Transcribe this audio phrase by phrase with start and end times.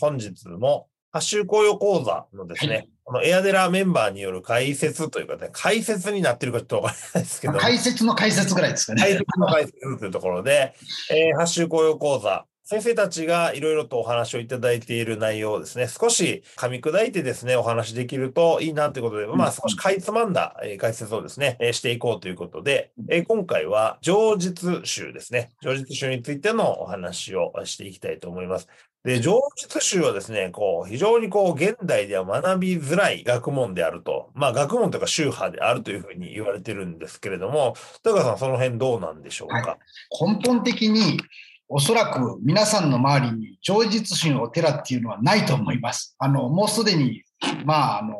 [0.00, 7.54] 本日も、ハッシュ紅葉講座のですね、はいこのエアデラメンバーによる解説というかね、解説になってるかちょっとわからないですけど。
[7.54, 9.00] 解説の解説ぐらいですかね。
[9.00, 10.74] 解説の解説というところで、
[11.10, 22.92] えー、ハッシュ紅葉講座、先生たちがいろいろとお話をいただいている内容をですね、少し噛み砕いてですね、お話できるといいなということで、まあ少しかいつまんだ解説をですね、していこうということで、
[23.26, 25.48] 今回は上実集ですね。
[25.62, 28.68] 上実集についてのお話をしていきたいと思います。
[29.04, 34.30] で、上実集はですね、こう、非常にこう、現代では学びづらい学問であると。
[34.34, 41.20] まあ、学問とか宗派であるというふうに言われてるんですけれども、豊川さん、その辺どうなんでしょうか、はい、根本的に
[41.68, 46.16] おそらく皆さんの周りに上実心お寺っていうのはないと思います。
[46.18, 47.22] あの、もうすでに、
[47.64, 48.16] まあ、あの、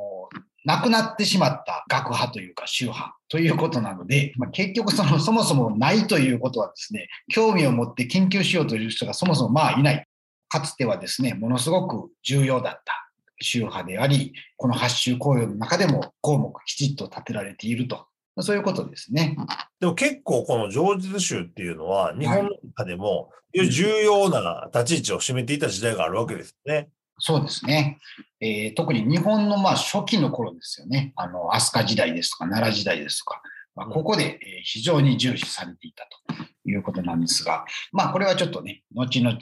[0.65, 10.07] 亡くなってしまった学派というか宗派ということなので、まあ、結局そのそもそもないということはですね、興味を持って研究しようという人がそもそもまあいない。
[10.49, 13.11] かつてはですね、ものすごく重要だった
[13.41, 18.07] 宗派であり、この八宗紅葉の中でも項目きちっと立てられていると
[18.43, 19.37] そういうことですね。
[19.81, 26.89] でも結構この上実集っていうのは、日本の中でも重要な立ち位置を占めていた時代があるわけですね。
[27.19, 27.99] そうですね。
[28.41, 31.13] えー、特に日本のまあ初期の頃ですよね。
[31.17, 33.43] あの、飛鳥時代ですとか、奈良時代ですとか、
[33.75, 39.41] まあ、ここで非常に重視されていたということなんですが、まあ、これはちょっとね、後々、えー、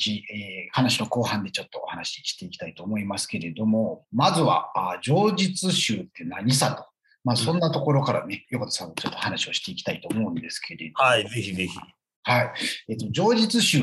[0.73, 6.85] 話の後半でちょっとお話ししていきたいと思いますけれども、まずは、あ上実集って何さと
[7.27, 11.77] まあ、そんなところからね、横田さんとちょっと話をしていきたいと思うんですけれどはい、ぜひぜひ。
[12.23, 12.53] はい。
[12.89, 13.83] えっと、上実集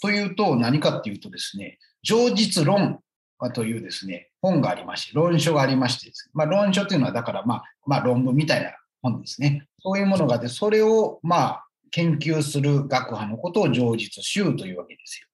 [0.00, 3.00] というと何かっていうとですね、上実論
[3.52, 8.70] というですね、本がありまして、論書がありましてですね、まあ、論書というのは、だから、まあ、まあ、論文みたいな
[9.02, 9.66] 本ですね。
[9.82, 15.28] そういうものがあって、それを、まあ、研究する学派のことを上実集というわけですよ。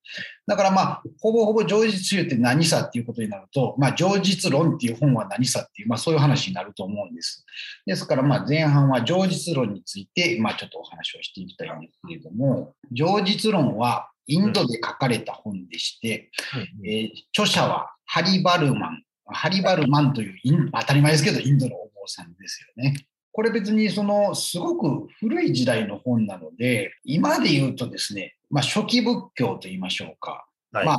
[0.47, 7.47] だからまあ、ほぼほぼ上実集って何さっていうことになると、まあ、上実論っていう本は何さっていう、まあ、そういう話になると思うんです。
[7.87, 16.31] ですからまあ、前半は上実論について、まあ、ちょっとお話をしていきたいんですけれども、上実論はインドで書かれた本でして、
[16.81, 19.03] うん、えー、著者はハリバルマン。
[19.32, 22.97] ハリバルマンという当たり前ですけど、インドのお坊さんですよね。
[23.32, 30.46] これ別にそのすごく古い時代の本なので、今で言うとですね、まあ、初期仏教と言いましょうか。
[30.72, 30.98] はい、まあ、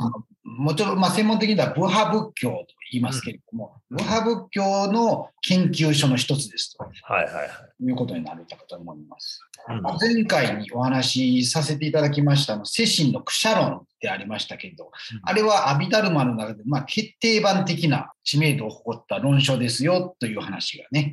[0.58, 6.90] もちろん、まあ、専門的には部派仏教と言いますけれども、うん、部派仏教の研究所の一つですと、は
[7.20, 7.40] いはいは
[7.80, 9.40] い、いうことになるかと思います。
[9.68, 14.90] うん、前回にお話しさせていただきましたの、精神のクシャ論ってありましたけど、うん、
[15.24, 21.12] あれはアビダルマの中で、まあ、決定版的な知名度を誇った論書ですよという話がね、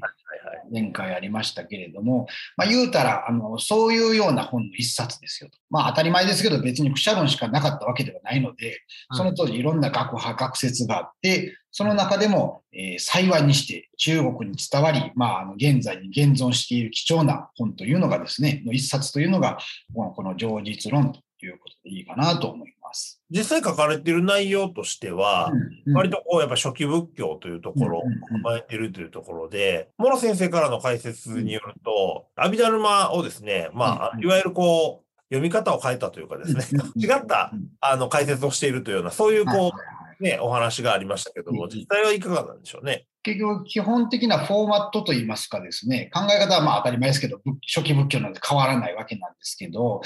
[0.72, 5.58] 前回ありましたけれども、まあ、言うたらあの、そういうような本の一冊ですよと。
[5.70, 8.80] まあ当たり前ですけど、別にクシャ論しかなかったわけではないので、
[9.14, 19.60] その当時いろんな学派、学説があって、その中でも、えー、幸いにして中国に伝わり、まあ、あの現在に現存している貴重な本というのがですね、の一冊というのが、
[19.94, 23.22] このこの上実論ということでいいかなと思います。
[23.30, 37.52] 実際書かれている内容としては、うんうん、割とこう、やっぱ初期仏教というところを踏まえているというところで、諸、うんうん、先生からの解説によると、阿弥陀沼をですね、まあ、いわゆるこう、読み方を変えたというかですね、違った
[37.82, 39.72] あの解説をしているというような、そういうこ
[40.20, 43.06] う、ね、お話がありましたけども、実際はいかがなんでしょうね？
[43.24, 47.40] 結局、基本的なフォーマットといいますかですね、考え方はまあ当たり前ですけど、
[47.74, 50.02] 初期仏教なんで変わらないわけなんですけど、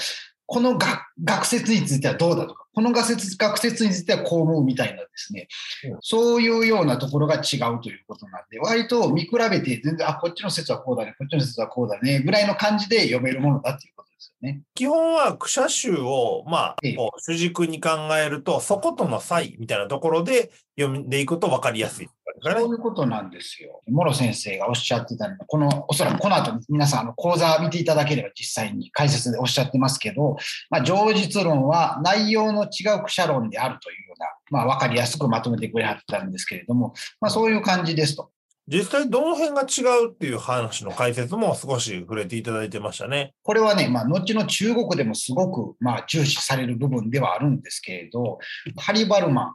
[0.46, 0.76] この
[1.24, 5.48] 学説についてはどうだとか、この学説学説についてはこう思うみたいなですね、
[5.84, 14.62] うん、そういうようなところが違うということなんで、割と見比べて全然、あ、こっちの説はこうだね、こっちの説はこうだね、ぐらいの感じで読めるものだということですよね。
[14.74, 16.76] 基本は、クシャ集を、まあ、
[17.18, 22.08] 主軸に考えると、そことの差異みたいなところで読んでいくと分かりやすい。
[22.42, 23.80] そういうことなんですよ。
[23.86, 30.36] 諸先生がおっしゃってたのは、この、おそらくこの後皆さん、あの、講座見ていただければ実際に解説でおっしゃってますけど、
[30.68, 38.30] まあ、上実論は内容の違うクシャ論であるというような、まあ、わかりやすくまとめてくれはったんですけれども、まあ、そういう感じですと。
[38.66, 43.34] 実際どの辺が違うっていう話の解説も少し触れていただいてましたね。
[43.42, 48.38] これはね、まあ、後の中国でもすごく、まあ、重視される部分ではあるんですけれど、
[48.76, 49.54] ハリバルマン、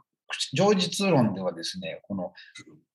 [0.54, 2.32] 上実論ではですね、この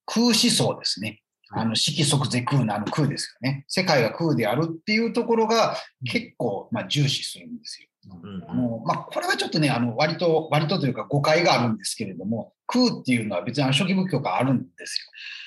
[0.06, 1.22] 空思想ですね。
[1.52, 3.66] あの、色即是空のあの空ですよね。
[3.68, 5.76] 世界が空であるっていうところが
[6.06, 7.90] 結構、まあ、重視するんですよ。
[8.24, 15.00] うん、あのまあ、これはちょっとね、あの割と、割とというか誤解があるんですけれども、空っていうのは別にあの初期仏教があるんです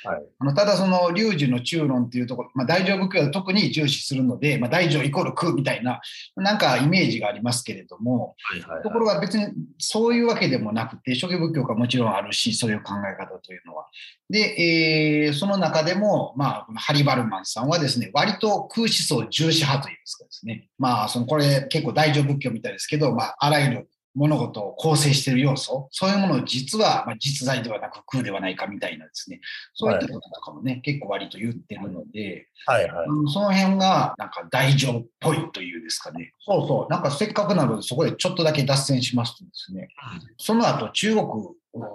[0.05, 0.11] よ。
[0.11, 6.01] はいあのただその龍樹の中論っていうところ、まあ、大乗仏教は特に重視するので、まあ、大乗イコール空みたいな
[6.37, 9.47] なんかイメージがありますけれども、はいはいはいところが別に
[9.79, 13.87] そういうわけでもなくて、初期仏教がもちろんあるし、そういう考え方というのは。
[14.31, 29.41] で、えーその中でも、まあ、ハリバルマンさんはですね、割と空思想重視派といいますかですね、まあ、そのこれ結構大乗仏教みたいですけど、まあ、あらゆる物事を構成している要素、そういうものを実は、まあ、実在ではなく空ではないかみたいなですね、
[29.75, 33.07] そういったこととかもね、結構割と言ってるので、はいはい。
[33.09, 36.33] うんその辺がなんか大乗っぽいというですかね。
[36.41, 36.93] そうそう。
[36.93, 39.89] なんかせっかくなのでそこでちょっとだけ脱線しますとですね、
[40.39, 41.27] その後中国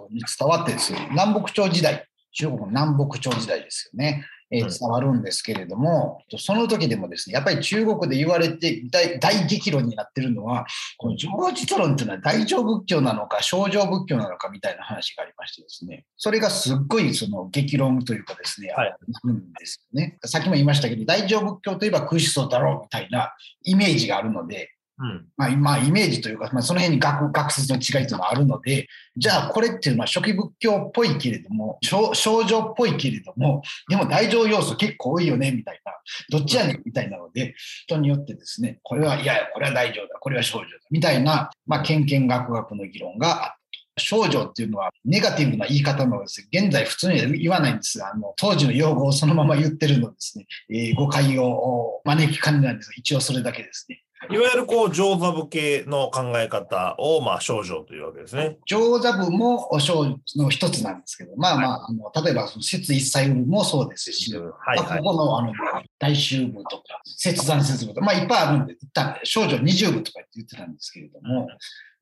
[0.09, 4.25] に伝わってですね、南北朝時代、中国の南北朝時代ですよね。
[4.51, 10.65] え伝わるんですけれども、その時でもですね、やっぱり中国で言われて大大激論になってるのは、
[10.97, 18.89] この上実論っていうのは大乗仏教なのか、小乗仏教なのかみたいな話がありましてですね、それがすっごいその激論というかですね、はい。
[18.89, 18.97] あ
[19.27, 20.17] るんですよね。
[20.25, 24.69] さっきも言いましたけど、大乗仏教といえば空思想だろうみたいなイメージがあるので、
[24.99, 25.25] うん。
[25.37, 28.87] まあ、まあ、イメージというか、まあ、その辺に学学説の違いというのがあるので、
[29.17, 35.93] じゃあこれっていうのは初期仏教っぽいけれども、少少女っぽいけれども、でも大乗要素結構多いよね、みたいな、
[36.29, 37.55] どっちやねんみたいなので、
[37.85, 43.62] 人によってですね、これは、いやいや、これは大乗だ、これは少女だ、みたいな、まあ、けん学学の議論があった。
[43.97, 47.99] 少女っていうのはネガティブな言い方のですね、現在普通には言わないんです。
[47.99, 52.87] が、あの当時の用語をそのまま言ってるのですね、えー誤解を招きかねないんです。
[52.87, 54.03] が、一応それだけですね。
[54.31, 54.37] い。
[54.37, 58.57] わゆるこう、上座部系の考え方を、まあ、少女というわけですね。
[58.65, 64.41] 上座部も少女の一つなんですけど、まあまあ、あの例えばその節一切部もそうですし、は
[64.75, 64.87] いはい。
[64.87, 65.53] まあここのあの
[65.99, 71.47] 大衆部とか、切断節部とか、まあいっぱいあるんで、一旦少女20部とかって言ってたんですけれども、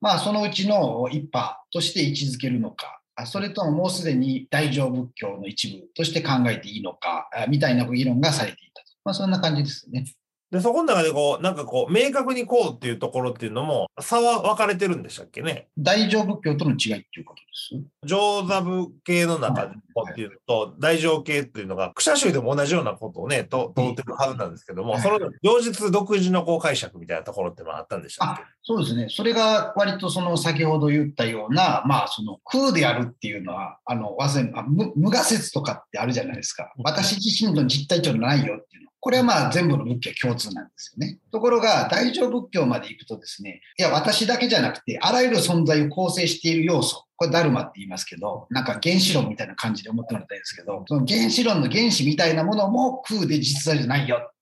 [0.02, 8.88] まあそのうちの一派として位置づけるのか、それとももうすでに大乗仏教の一部として考えていいのか、みたいな議論がされていたと。
[9.06, 10.06] まあそんな感じですね。
[10.52, 15.70] で、そこの中でこう、なんかこう、明確にこうっていうところっていうのも、差は分かれてるんでしたっけね？
[15.78, 18.06] 大乗仏教との違いっていうことです。
[18.06, 28.44] 上座部系の中でこうっていうのと、大乗系っていうのが、クシャ宗でも同じようなことをね、と通ってるはずなんですけども、はいその両日独自のこう解釈みたいなところっていうのはあったんでしたっけ？
[28.44, 29.08] あそうですね。
[29.10, 36.74] それが割とその先ほど言ったような、まあその空であるっていうのは、あの、忘れあ無無我説とかってあるじゃないですか。
[36.84, 38.91] 私自身の実体というのはないよっていうの。
[39.02, 41.18] これはまあ全部の仏教共通なんですよね。
[41.32, 54.34] ところが大乗仏教まで行くとですね、いや私だけじゃなくて、あらゆる存在を構成している要素、これダルマって言いますけど、なんか原子論みたいな感じで思ってもらったいんですけど、その原子論の原子みたいなものも空で実在じゃないよっ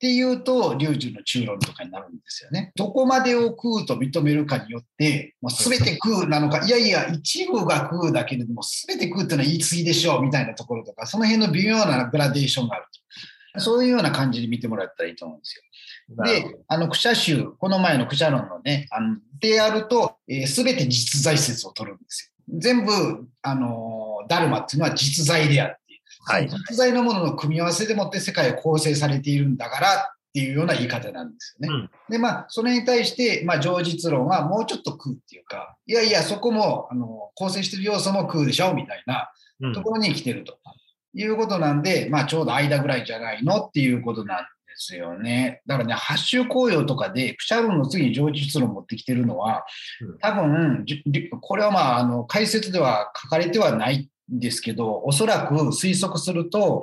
[0.00, 2.72] ていうと、龍樹の中論とかになるんですよね。
[2.76, 13.00] どこまでを空と認めるかによって、もう全て空なのか、いやいや、一部が空だけれども、全て空っていうのは言い過ぎでしょうみたいなところとか、その辺の微妙なグラデーションがあると。
[13.58, 15.62] そういうような感じで見てもらったらいいと思うんですよ。
[16.24, 22.58] で、あの、クシャ宗、この前のクシャ論のね、あの、であると、えー、全て実在説を取るんですよ。
[22.58, 22.92] 全部、
[23.42, 25.76] あのー、ダルマっていうのは実在であって、
[26.22, 30.00] はい実在のものの組み合わせでもって世界を構成されているんだからっ
[30.34, 31.74] ていうような言い方なんですよね。
[31.74, 39.30] うんで、まあ、それに対して、まあ、上実論はもうちょっと空っていうか、いやいや、そこも、あの、構成している要素も空でしょみたいな
[39.60, 40.58] うんところに来てると
[41.14, 44.44] いうことなんで、まあ、ちょうど間ぐらいじゃないのっていうことなんで
[44.76, 45.62] すよね。
[45.66, 49.64] だからね、八州紅葉とかで、クシャ論の次に上実論を持ってきてるのは
[50.00, 50.86] うん、多分、
[51.40, 56.82] これはまあ、あの、解説では書かれてはないんですけど、おそらく推測すると、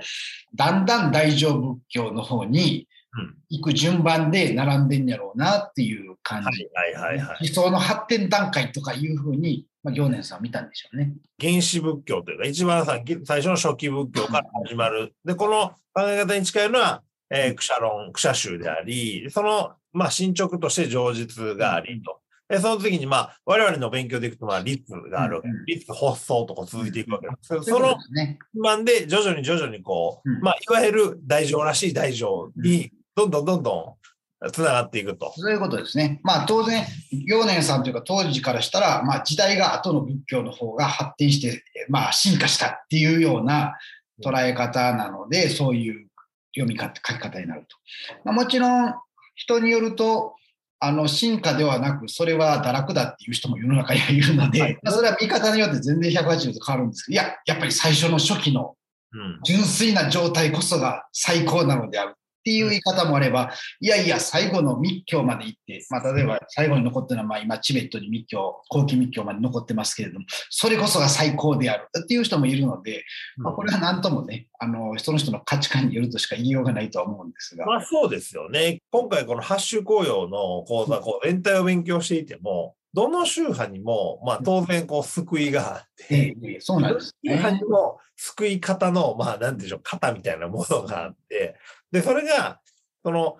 [0.55, 6.69] だんだん大乗仏教の方にうん行く順番で並んでんやろうなっていう感じ。
[6.73, 7.37] はいはいはいはい。
[7.41, 11.13] 理想の発展段階とかいうふうに、まあ、行年さんは見たんでしょうね。
[11.39, 15.15] 原始仏教というか、一番さ最初の初期仏教から始まる。
[15.23, 22.19] で、この考え方に近いのは、えー、クシャ論、クシャ宗であり、その、まあ、進捗として上実がありと。
[22.49, 25.65] で、その次に、まあ、我々の勉強でいくと、まあ、律があるうんうん。
[25.65, 28.39] 律、発想とか続いていくわけですけど、そういうことそのですね。
[28.61, 34.06] 番で徐々に徐々にこう、うんまあ、いわゆる大乗らしい大乗に、どんどんどんどん
[34.51, 35.33] つながっていくと。
[35.35, 36.19] そういうことですね。
[36.23, 43.73] まあ当然、行年さんというか当時からしたら、まあ時代が後の仏教の方が発展して、まあ進化したっていうような
[44.23, 46.07] 捉え方なので、そういう
[46.55, 47.77] 読み方、書き方になると。
[48.23, 48.93] まあ、もちろん、
[49.35, 50.35] 人によると、
[50.79, 58.75] あの進化ではなく、それは堕落だっていう人も世の中にはいるので、はいまあそれは見方によって全然180度変わるんですけど、いや、やっぱり最初の初期の
[59.13, 59.39] うん。
[59.43, 62.15] 純粋な状態こそが最高なのである
[62.47, 63.51] っっていう言い方もあれば、
[63.81, 73.03] いやいや、最後の密教まで行って、まあ、例えば最後に残ってるのは、まあ、今、チベットに密教、後期密教まで残ってますけれども、それこそが最高であるっていう人もいるので、
[73.35, 77.65] まあ、これは何ともね、あの、その人の価値観によるとしか言いようがないとは思うんですが。
[77.65, 78.81] まあ、そうですよね。
[78.91, 87.33] 今回、この八州紅葉の講座、こう、全体を勉強していても、どの宗派にも、まあ、当然、こう、救いがあって、そうなんです、ね。
[87.33, 91.55] 宗派にも救い方の、まあ、なんでしょう、型みたいなものがあって、
[91.91, 92.59] で、それが、
[93.03, 93.37] その、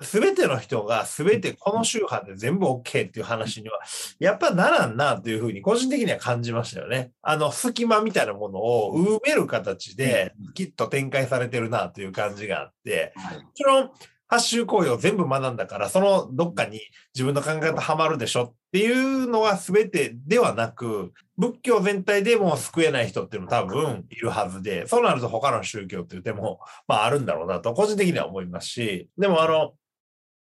[0.00, 3.78] すべての人がすべてこの宗派で全部 OK っていう話には、
[4.18, 7.12] やっぱならんなというふうに個人的には感じましたよね。
[7.22, 13.90] あの、隙間みたいなものを埋める形で、きっと展開されてるなという感じがあって、もちろん、
[14.26, 16.80] 八州行為を全部学んだから、そのどっかに
[17.14, 29.74] 自分の考え方はまるでしょっていうのは全てではなく、仏教全体でも救えない人っていうのも多分いるはずで、そうなると他の宗教っていう手も、まああるんだろうなと個人的には思いますし、でもあの、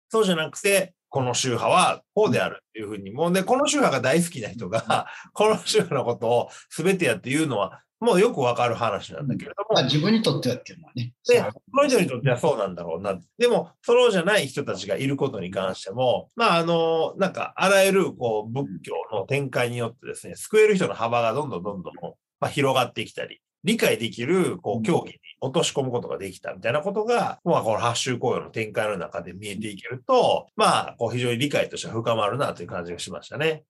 [0.09, 9.75] そうじゃなくて、この宗派はこうであるっていうふうに、もうで、この宗派が大好きな人が、この宗派のことを全てやって言うのは、もうよくわかる話なんだけれども。
[9.75, 11.13] まあ、自分にとってはっていうのはね。
[11.25, 13.17] で、その人にとってはそうなんだろうな。
[13.37, 21.93] でも、そうじゃない人たちがいることに関しても、まあ、あの、なんか、あらゆる、こう、仏教の展開によってですね、救える人の幅がどんどんどんどん、
[22.41, 33.63] まあ、広がってきたり、理解できる、こう、競技に落とし込むことができたみたいなことが、まあ、この八州紅葉の展開の中で見えていけると、まあ、こう、非常に理解としては深まるなという感じがしましたね。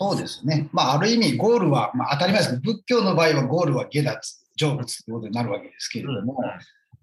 [0.00, 0.68] そうですね。
[0.72, 6.38] まあ、ある意味、ゴールは、まあ、当たり前ですけど、仏教の場合はゴールは下脱、成仏ということになるわけですけれども、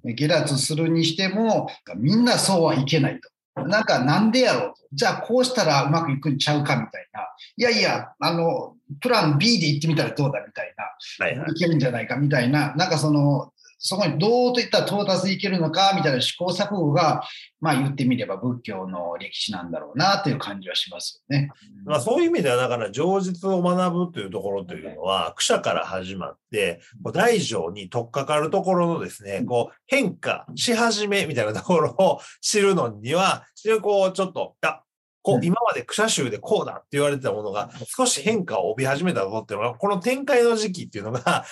[0.03, 3.19] うん、下脱するにしても、みんなそうはいけない
[3.55, 3.63] と。
[3.65, 4.75] なんか、なんでやろうと。
[4.93, 7.21] じゃあ、こうしたらうまくいくんちゃうかみたいな。
[7.55, 11.25] いやいや、あの、プラン B で行ってみたらどうだみたいな。
[11.25, 12.73] はいはい、いけるんじゃないかみたいな。
[12.75, 17.23] なんかその、そこにどうといったら到達いけるのかみたいな試行錯誤が、
[17.61, 21.49] まあ言ってみれば仏教の歴史なんだろうなという感じはしますよね。
[21.85, 26.81] まあそういう意味では、だから常実を学ぶというところというのは、苦者から始まって、
[27.13, 33.45] 大乗に取っかかるところのですね、こう変化し始めみたいなところを知るのには、
[33.81, 34.81] こうちょっと、あ
[35.21, 41.45] こう今まで草州でこうだって言われてたものが少し変化を帯び始めたぞっていうのが、この展開の時期っていうのが、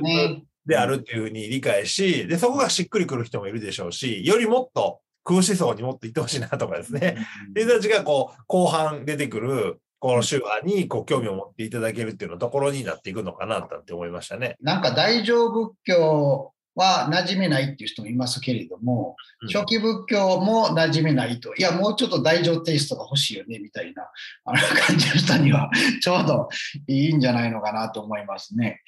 [0.00, 0.44] ね。
[0.68, 7.16] であるっていうふうに理解し、で、そこがしっくりくる人もいるでしょうし、よりもっと空思想にもっといってほしいなとかですね。
[7.54, 14.56] で、人たちがこう、後半出てくる、この宗派にこう興味を持っていただけるっていうのところになっていくのかなって思いましたね。
[14.60, 19.16] なんか大乗仏教は馴染めないっていう人もいますけれども、
[19.52, 24.08] 初期仏教も馴染めないと、いや、もうちょっと大乗テイストが欲しいよね、みたいな
[24.44, 25.70] あの 感じの人には、
[26.00, 26.48] ちょうど
[26.86, 28.80] いいんじゃないのかなと思いますね。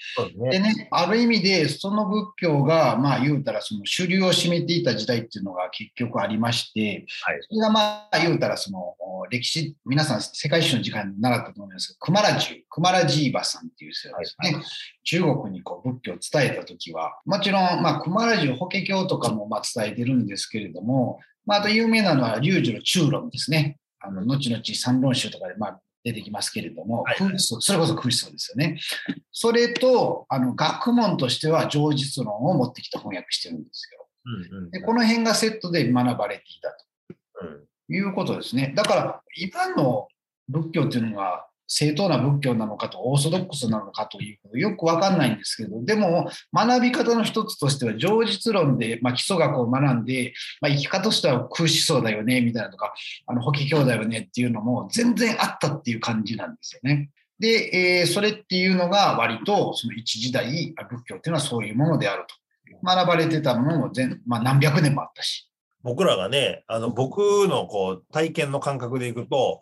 [0.50, 8.94] でね、ある意味で、その仏教が、まあ言うたら、その主流を占めていた時代っていうのが結局ありまして、はい、それがまあ言うたら、その
[9.30, 11.88] 歴史、皆さん世界史の時間に習ったと思います。
[11.88, 14.54] けど、クマラジュ、クマラジーバさんっていう人ですね。
[14.54, 14.64] はい。
[15.04, 23.78] 中国にこう仏教を伝えたときは、もちろん、まあ、クマラジュ法華経とかもまあ伝えてるんですけれども、まあ、あと有名なのは、龍樹の中論ですね。
[24.00, 28.80] あの、後々三論集とかでまあ出てきますけれども、はい、それこそ空想ですよね。
[29.32, 34.06] それと、あの、学問としては上実論を持ってきて翻訳してるんですよ。
[34.52, 38.72] うんうん、でこの辺がセットで学ばれていたと、いうことですね。
[38.76, 40.08] だから、今の
[40.48, 52.92] 仏教っていうのが、正当な仏教なのかとオーソドックスなのかということよくわかんないんですけど、でも学び方の一つとしては上実論で、まあ、基礎学を学んで、まあ、生き方としては空思想だよね、みたいなとか、
[53.26, 57.10] あの、法華経だよねっていうのも全然あったっていう感じなんですよね。
[57.38, 62.34] で、えー、それっていうのが割とその一時代、仏教っていうのはそういうものであると。
[62.82, 65.48] 学ばれてたものも全、まあ、何百年もあったし。
[65.82, 69.60] 僕らがね、あの、僕のこう、体験の感覚でいくと、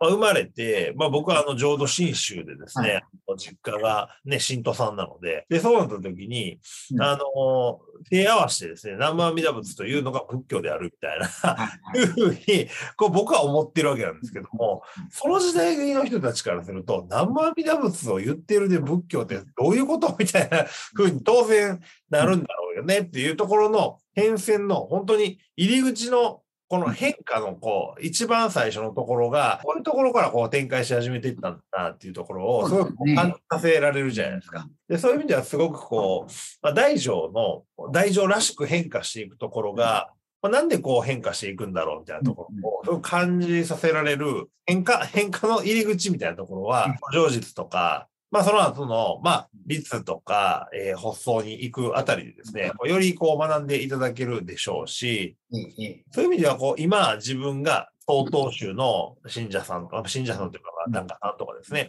[0.00, 6.58] まあ、生まれて、まあ僕はあの浄土真宗でですね、はい、実家がね、信徒さんなので、で、そうなった時に、
[6.92, 12.02] うん、あの、手合わせてですね、南無阿弥陀仏というのが仏教であるみたいな、はい、い。
[12.02, 20.64] うふうに、こう僕は思ってるわけなんですけども、その時代の人たちからすると、南無阿弥陀仏を言ってるで仏教ってどういうことみたいな
[20.94, 21.78] ふうに当然
[22.08, 26.40] なるんだろうよねっていうところの変遷の本当に入り口の
[26.70, 34.68] この変化のこう、一番最初のところが、こういうところからこう展開し始めていったんだなっていうところを、すごく感じさせられるじゃないですか。
[34.88, 40.12] で、そういう意味ではすごくこう、まあ、大乗の、大乗らしく変化していくところが、
[40.42, 42.46] まあ、なんでこう変化していくんだろうみたいなとこ
[42.86, 61.88] ろを、感じさせられる変化、変化の入り口みたいなところは、上実とか、まあ、その後の、まあ、律とか、えー発想に行くあたりでですね、よりこう学んでいただけるでしょうし、ええそういう意味では、こう、今、自分が、曹洞宗の信者さんとか、信者さんというか、まあなんかさんとかですね、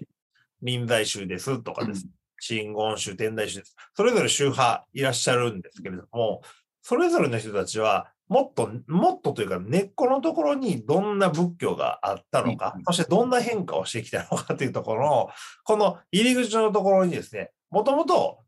[0.61, 2.07] 臨済宗ですとかです。
[2.39, 3.75] 真言宗、天台宗です。
[3.95, 6.41] それぞれ宗派いらっしゃるんですけれども、
[6.81, 15.29] それぞれの人たちは、もっと、もっとというか、根っこのところにどんな仏教があったのかうん、そしてどんな変化をしてきたのかというところの、
[15.65, 18.39] この入り口のところにですね、もともと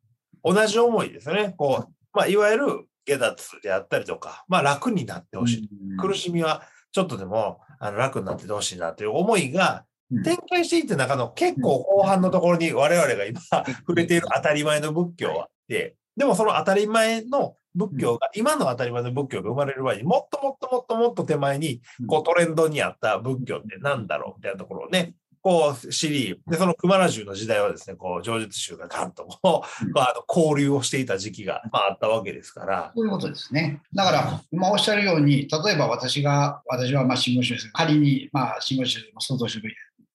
[0.41, 1.53] 同じ思いですよね。
[1.57, 5.69] こう、まあ、いわゆる下脱であったりとか、まあ、楽になってほしい。
[5.99, 6.63] 苦しみは
[6.93, 10.23] ちょっとでもあの楽になっててほしいなという思いがうん。
[10.23, 29.91] 展開していって中の結構後半のところに我々が今触れている当たり前の仏教はあって、でもその当たり前の仏教が、今の当たり前の仏教が生まれる前にもっともっともっともっと手前にこうトレンドにあった仏教って何だろうみたいなところをね、こう知り、で、その熊良州の時代はですね、こう、上術宗がガンとこう、うん。
[29.91, 33.81] まあ、あの交流をしていた時期が、まあ、あったわけですから、そういうことですね。
[33.93, 39.59] だから、今おっしゃるように、例えば私が、私はまあ信号宗です仮に、まあ、信号宗、創造宗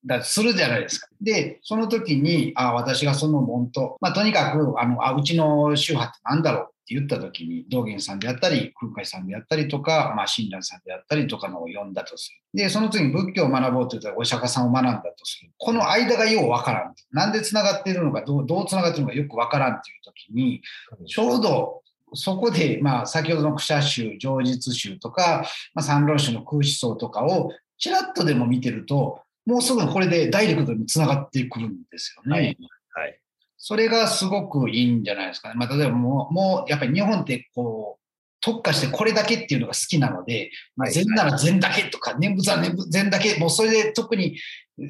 [0.06, 1.08] だとするじゃないですか。
[1.20, 12.58] で、その時に、あ私がその門と、まあ、とにかく、あの、あうちの宗派って何だろうって言った時に、道元さんであったり、空海さんであったりとか、まあ、親鸞さんであったりとかのを読んだとする。
[12.58, 15.50] で、その次に仏教を学ぼうと言ったら、お釈迦さんを学んだとする。
[15.58, 16.94] この間がようわからん。
[17.12, 20.62] なんで繋がっているのか、どう、どう繋がっているのかよくわからんっていう時に、
[21.06, 21.82] ちょうど
[22.14, 32.38] そこで、まあ、先ほどの苦者宗、上実宗とか、まあ、三論宗の空思想とかをちらっとでも見てると、もうすぐこれでダイレクトにつながってくるんですよね。
[32.38, 32.56] はい
[32.94, 33.20] はい。
[33.58, 35.54] それがすごくいいんじゃないですかね。
[35.56, 38.04] まあ、例えばもう、もうやっぱり日本ってこう、
[38.40, 44.38] 特化してこれだけっていうのが好きなので、まあ、はい禅なら禅だけとか、念仏は念仏禅だけ、もうそれで特に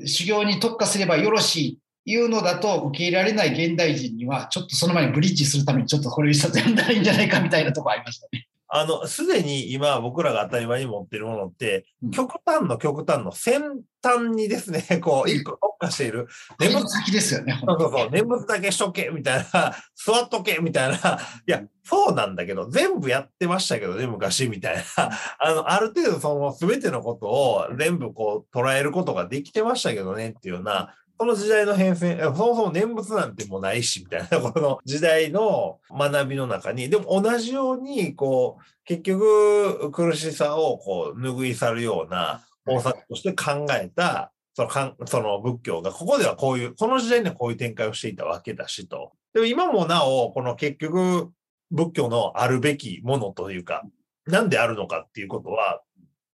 [0.04, 8.48] 修行に特化すればよろしいいうのだと受け入れられない現代人には、ちょっとその前にブリッジするためにちょっとこれ一冊読んだらいいんじゃないかみたいなところありましたね。
[8.70, 13.62] あの、すでに今僕らが当たり前に持っているものって、うん極端の極端の先
[14.02, 16.28] 端にですね、 こう、一個特化している。
[16.60, 21.18] 念仏先ですよね、そうそうそう、念仏だけしとけ、みたいな、 座っとけ、みたいな。
[21.46, 24.82] いや、そうなんだけど、全部やってましたけどね、昔みたいな。
[25.38, 49.12] あの、ある程度その全てのことを全部こう捉えることができてましたけどねっていうような、その時代の変遷、 そもそも念仏なんてもうないし、みたいなところの時代の学びの中に、でも同じように、こう、結局苦しさをこう拭い去るような方策として考えた、そのかんその仏教が、ここではこういう、この時代にはこういう展開をしていたわけだしと。
[49.34, 51.30] でも今もなお、この結局、
[51.70, 53.82] 仏教のあるべきものというか、
[54.26, 55.82] なんであるのかっていうことは、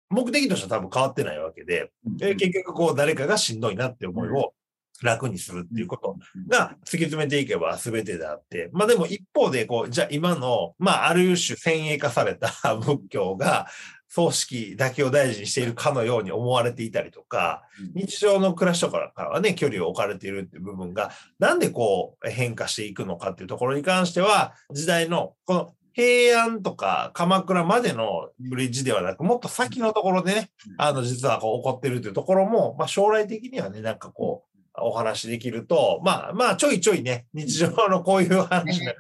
[0.09, 4.55] 目的としては多分変わってないわけで、で結局こう誰かがしんどいなって思いを
[5.03, 6.17] 楽にするっていうこと
[6.49, 13.67] が突き詰めていけば全てであって、まあでも一方でこう、じゃあ今の、まあある種先鋭化された 仏教が
[14.09, 17.63] 葬式だけを大事にしているかのように思われていたりとか、
[17.95, 38.95] 日常の暮らしとかからはね、距離を置かれているっていう部分が、なんでこう変化していくのかっていうところに関しては、時代のこの平安とか鎌倉までのブリッジではなく、もっと先のところでね、あの、実はこう起こってるというところも、まあ将来的にはね、なんかこう、お話できると、まあまあちょいちょいね、日常のこういう話が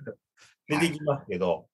[0.68, 1.66] 出てきますけど、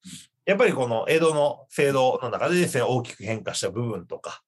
[0.44, 4.42] やっぱりこの江戸の制度の中でですね、大きく変化した部分とか、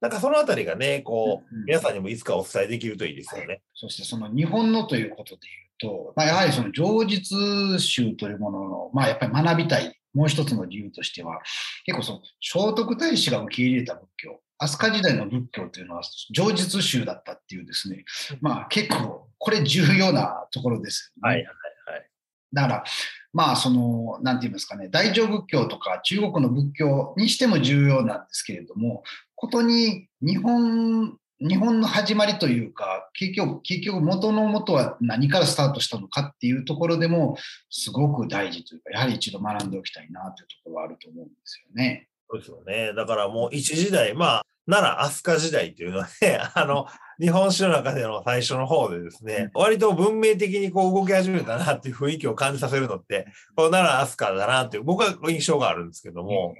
[0.00, 3.60] なんかそのあたりがね、こう、うん皆さんにもいつかお伝えできるといいですよね。
[3.74, 5.40] そしてその日本のということで
[5.80, 11.40] 言うと、まあ、やはりその上実宗というものの、まあ、やっぱり学びたい、もう一つの理由としては、
[11.84, 18.04] 結構その聖徳太子が受け入れた仏教、飛鳥時代の仏教というのは上実宗だったっていうですね、
[18.40, 21.36] まあ結構これ重要なところですよね。
[21.36, 21.46] はいはい
[21.92, 22.10] はい。
[22.52, 22.84] だから、
[23.32, 29.02] まあ、その、なんて言いますかね、大乗仏教とか中国の仏教にしても重要なんですけれども、
[29.36, 37.36] ことに日本、日本の始まりというか、結局、結局元の元は何からスタートしたのかっていうところでも、
[37.70, 42.08] すごく大事というか、やはり一度学んでおきたいなというところはあると思うんですよね。
[42.28, 42.92] そうですよね。
[42.94, 46.86] だからもう一時代、まあ、奈良飛鳥時代っていうのはね、 あの、
[47.20, 53.26] 日本史の中での最初の方でですね、割と文明的にこう動き始めたなっていう雰囲気を感じさせるのって、
[53.56, 56.54] この奈良飛鳥だなっていう、僕は印象があるんですけども、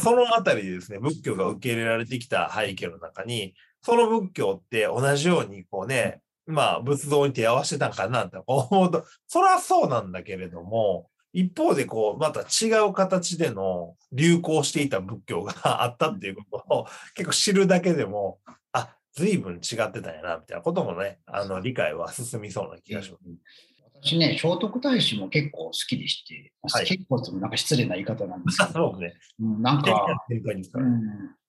[0.00, 18.56] そのあたりでですね、仏教が受け入れられてきた背景の中に、その仏教って同じようにこうね、まあ仏像に手合わせてたんかなって思うと、それはそうなんだけれども、一方でこう、また違う形での流行していた仏教があったっていうことを結構知るだけでも、あ、
[19.14, 23.24] 随分違ってたんやな、みたいなこともね、あの、理解は進みそうな気がします。
[24.02, 26.84] 私ね、聖徳太子も結構好きでして、はい。
[26.84, 29.14] 結構なんか失礼な言い方なんですけど、 そうね。
[29.40, 30.06] うんなんか、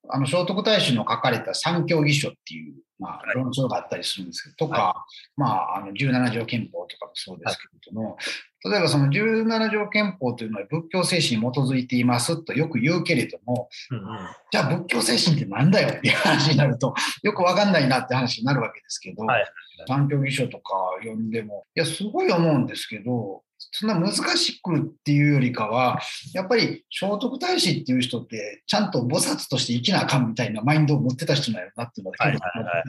[0.10, 3.36] あの聖徳太子の書かれた三教義書っていう、まあは、い。
[3.36, 8.18] 論争があったりするんですけど、とか、まあ、あの17条憲法とかもそうですけれども、
[8.63, 14.06] 例えばその17条憲法というのは仏教精神に基づいていますとよく言うけれども、うんうん。
[14.52, 19.46] じゃあ仏教精神ってなんだよっていう話になると、 よくわかんないなって話になるわけですけど、はい。
[19.88, 23.44] 三教義書とか読んでも、いや、すごい思うんですけど、
[23.77, 25.99] そんな難しくっていうよりかは、
[26.33, 32.83] やっぱり聖徳太子っていう人って、ちゃんと菩薩として生きなあかんみたいなマインドを持ってた人なんやろなっていうのが、はいはいはいはい。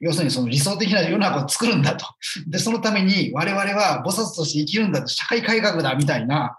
[0.00, 2.04] 要するにその理想的な世の中を作るんだと。
[2.46, 6.58] で、そのために我々は菩薩として生きるんだと、社会改革だみたいな、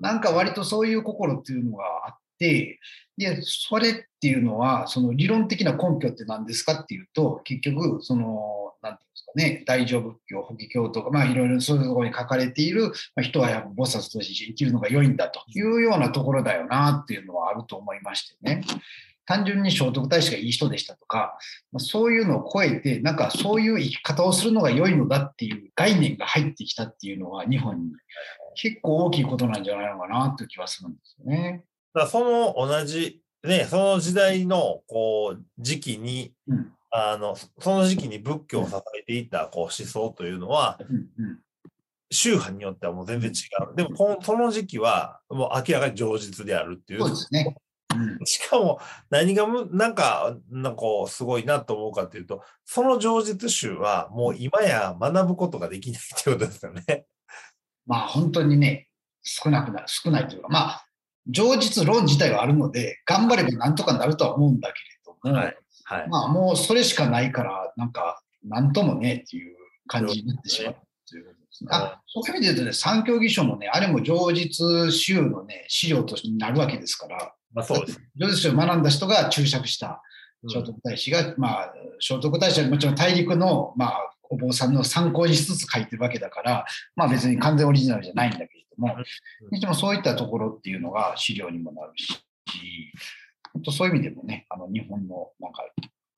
[0.00, 2.80] なんか割とそういう心っていうのがあって、
[3.18, 18.62] で、それっていうのは、その理論的な根拠って何ですかっていうと、結局、その、なんてね、大乗仏教、法華経とか、まあいろいろそういうところに書かれている、まあ、人はやっぱ菩薩として生きるのが良いんだというようなところだよなっていうのはあると思いましてね。
[19.26, 21.38] 単純に聖徳太子がいい人でしたとか、
[21.70, 27.92] まあそういうのを超えて、なんかそういう生き方をするのが良いのだっていう概念が入ってきたっていうのは、日本に
[28.56, 31.62] 結構大きいことなんじゃないのかなという気はするんですよね。
[31.94, 40.78] だからその同じ、ね、その時代の、こう、時期に、うんあの、その時期に仏教を支えていた、こう、思想というのは、
[42.10, 43.32] 宗派によってはもう全然違
[43.72, 43.76] う。
[43.76, 47.00] でもこの、その時期は、もう明らかに常実であるっていう。
[47.00, 47.56] そうですね。
[47.56, 48.78] うんしかも、
[49.10, 57.06] 何がむ、なんか、なんかすごいなと思うかっていうと、その常実集は、もう今や学ぶことができないっていうことですよね。
[57.86, 58.88] まあ本当にね、
[59.22, 60.86] 少なくな、少ないというか、まあ、
[61.26, 65.56] 常実論自体はあるので、頑張ればなんとかなるとは思うんだけれども、はい。
[65.90, 66.08] はい。
[66.08, 69.56] まあもうそれしかないから、なんか、なんともねっていう
[69.88, 70.76] 感じになってしまう
[71.08, 71.70] ということですね。
[71.72, 78.00] あ、そういう意味で言うとね、三教義書もね、あれも常実集のね、資料としてなるわけですから、まあそうです。
[78.14, 80.00] 常実書を学んだ人が注釈した
[80.48, 88.94] 聖徳太子が、まあ、聖徳太子はもちろん大陸の、まあ、お坊さんの参考にしつつ書いてるわけだから、まあ別に完全オリジナルじゃないんだけれども、
[89.50, 92.92] でもそういったところっていうのが資料にもなるし、
[93.52, 95.64] 本当そういう意味でもね、あの日本のなんか、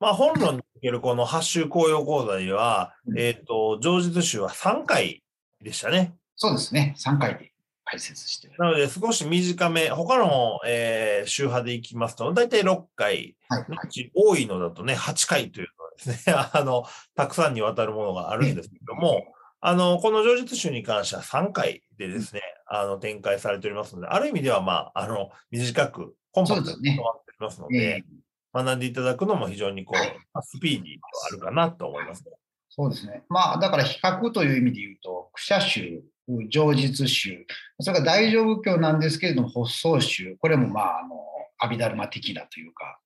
[0.01, 5.23] まあ本論におけるこの八州紅葉講座には、うんえっ、と、常実集は3回
[5.63, 6.15] でしたね。
[6.37, 7.53] そうですね、3回で
[7.85, 8.55] 解説してる。
[8.59, 19.23] なので少し短め、他の、えー宗派でいきますと、だいたい6回、はい、のはい多いのだとね、8回というのはですね、 あの、たくさんにわたるものがあるんですけども、
[19.61, 32.33] あの、この常実集に関しては3回でですね、あの、展開されておりますので、ある意味では、まあ、あの、短く、コンパクトそうですねにまってますのえで、ー学んでいただくのも非常にこはいうまあスピーディーではあるかなと思いますね。
[32.75, 33.23] そうですね。
[33.29, 36.03] まあ、だから比較という意味で言うと、苦写集、
[36.49, 37.47] 常実集、
[37.81, 41.17] それから大乗仏教なんですけれども、発想集、これもまあ、あの、
[41.59, 42.99] 阿弥陀羅的なというか、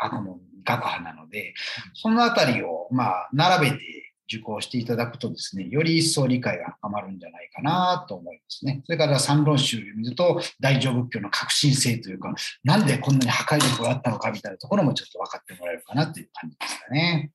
[0.00, 1.52] あー学問、学派なので、
[1.92, 8.82] そのあたりを、まあ、並べて受講していただくとですね、より一層理解が深まるんじゃないかなと思いますね。
[8.84, 17.30] それから三論集を見ると、大乗仏教の革新性というか、なんでこんなに破壊力があったのかみたいなところもちょっと分かってもらえるかなという感じですかね。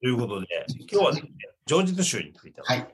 [0.00, 0.46] ということで、
[0.90, 1.30] 今日はですね、
[1.66, 2.86] 常実集についてのはい。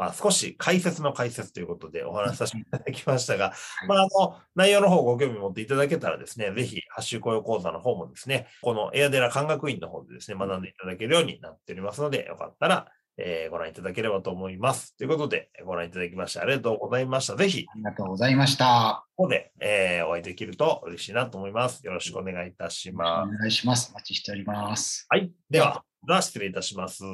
[0.00, 3.52] まあ少し解説の解説ということでお話しさせていただきましたが、
[3.84, 12.86] いまああの、内容の方ご興味持っていただけたらですね、ぜひ、発習雇用講座の方もですね、このエアデラ漢学院の方でですね、学んでいただけるようになっておりますので、よかったら、
[13.18, 14.96] えーご覧いただければと思います。
[14.96, 17.36] ということで、ご覧いただきましてありがとうございました。
[17.36, 19.04] ぜひ、ありがとうございました。
[19.16, 21.84] ここで、えーお会いできると嬉しいなと思います。
[21.84, 23.36] よろしくお願いいたしおます。
[23.38, 23.90] 願いします。
[23.92, 25.04] お待ちしております。
[25.10, 25.30] はい。
[25.50, 26.98] では、では失礼いたします。
[26.98, 27.04] し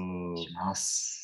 [0.55, 1.16] ます。